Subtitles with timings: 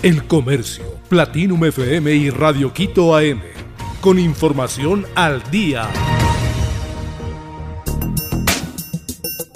[0.00, 3.40] El Comercio, Platinum FM y Radio Quito AM.
[4.00, 5.88] Con información al día.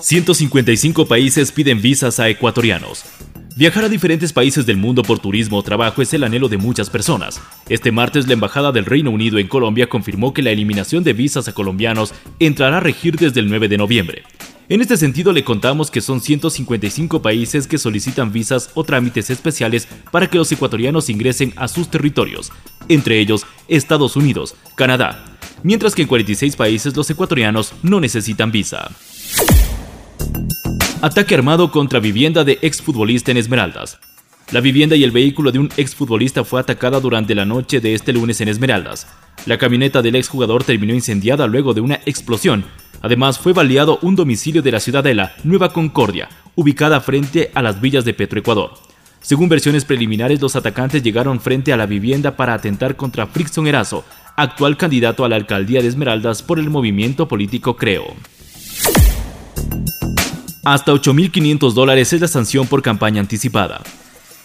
[0.00, 3.04] 155 países piden visas a ecuatorianos.
[3.56, 6.90] Viajar a diferentes países del mundo por turismo o trabajo es el anhelo de muchas
[6.90, 7.40] personas.
[7.68, 11.46] Este martes la Embajada del Reino Unido en Colombia confirmó que la eliminación de visas
[11.46, 14.22] a colombianos entrará a regir desde el 9 de noviembre.
[14.72, 19.86] En este sentido, le contamos que son 155 países que solicitan visas o trámites especiales
[20.10, 22.50] para que los ecuatorianos ingresen a sus territorios,
[22.88, 25.26] entre ellos Estados Unidos, Canadá,
[25.62, 28.90] mientras que en 46 países los ecuatorianos no necesitan visa.
[31.02, 33.98] Ataque armado contra vivienda de exfutbolista en Esmeraldas.
[34.52, 38.14] La vivienda y el vehículo de un exfutbolista fue atacada durante la noche de este
[38.14, 39.06] lunes en Esmeraldas.
[39.44, 42.64] La camioneta del exjugador terminó incendiada luego de una explosión.
[43.02, 48.04] Además, fue baleado un domicilio de la ciudadela Nueva Concordia, ubicada frente a las villas
[48.04, 48.74] de Petroecuador.
[49.20, 54.04] Según versiones preliminares, los atacantes llegaron frente a la vivienda para atentar contra Frickson Erazo,
[54.36, 58.14] actual candidato a la alcaldía de Esmeraldas por el movimiento político Creo.
[60.64, 63.82] Hasta 8.500 dólares es la sanción por campaña anticipada.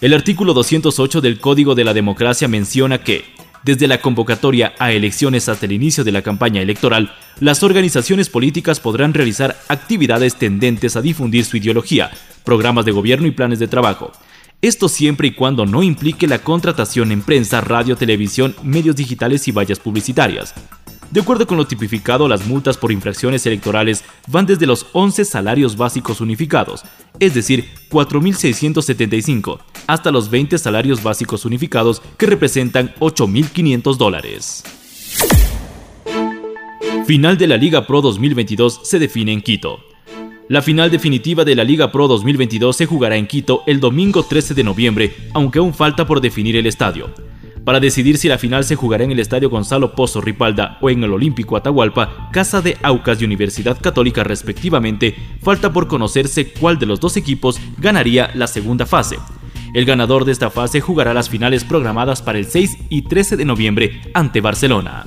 [0.00, 3.24] El artículo 208 del Código de la Democracia menciona que,
[3.64, 8.80] desde la convocatoria a elecciones hasta el inicio de la campaña electoral, las organizaciones políticas
[8.80, 12.10] podrán realizar actividades tendentes a difundir su ideología,
[12.44, 14.12] programas de gobierno y planes de trabajo.
[14.60, 19.52] Esto siempre y cuando no implique la contratación en prensa, radio, televisión, medios digitales y
[19.52, 20.52] vallas publicitarias.
[21.10, 25.76] De acuerdo con lo tipificado, las multas por infracciones electorales van desde los 11 salarios
[25.76, 26.82] básicos unificados,
[27.18, 34.64] es decir, 4.675, hasta los 20 salarios básicos unificados, que representan 8.500 dólares.
[37.06, 39.80] Final de la Liga Pro 2022 se define en Quito.
[40.48, 44.52] La final definitiva de la Liga Pro 2022 se jugará en Quito el domingo 13
[44.52, 47.10] de noviembre, aunque aún falta por definir el estadio.
[47.68, 51.04] Para decidir si la final se jugará en el Estadio Gonzalo Pozo Ripalda o en
[51.04, 56.86] el Olímpico Atahualpa, Casa de Aucas y Universidad Católica respectivamente, falta por conocerse cuál de
[56.86, 59.18] los dos equipos ganaría la segunda fase.
[59.74, 63.44] El ganador de esta fase jugará las finales programadas para el 6 y 13 de
[63.44, 65.04] noviembre ante Barcelona.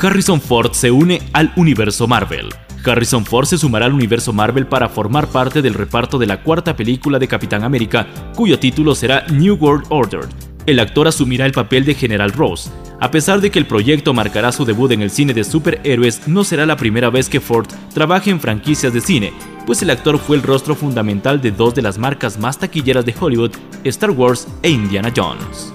[0.00, 2.48] Harrison Ford se une al universo Marvel.
[2.86, 6.76] Harrison Ford se sumará al universo Marvel para formar parte del reparto de la cuarta
[6.76, 10.28] película de Capitán América, cuyo título será New World Order.
[10.66, 12.70] El actor asumirá el papel de General Ross.
[12.98, 16.44] A pesar de que el proyecto marcará su debut en el cine de superhéroes, no
[16.44, 19.32] será la primera vez que Ford trabaje en franquicias de cine,
[19.66, 23.14] pues el actor fue el rostro fundamental de dos de las marcas más taquilleras de
[23.18, 23.52] Hollywood,
[23.84, 25.72] Star Wars e Indiana Jones.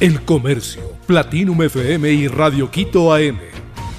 [0.00, 3.53] El Comercio, Platinum FM y Radio Quito AM